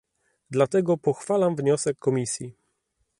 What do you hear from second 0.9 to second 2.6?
pochwalam wniosek Komisji